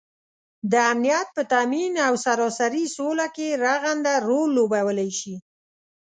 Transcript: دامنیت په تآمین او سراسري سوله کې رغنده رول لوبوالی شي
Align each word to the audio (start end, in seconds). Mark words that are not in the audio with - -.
دامنیت 0.71 1.27
په 1.35 1.41
تآمین 1.51 1.93
او 2.07 2.13
سراسري 2.25 2.85
سوله 2.95 3.27
کې 3.35 3.59
رغنده 3.63 4.13
رول 4.27 4.49
لوبوالی 4.57 5.09
شي 5.19 5.35